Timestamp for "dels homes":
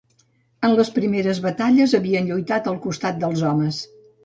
3.27-3.87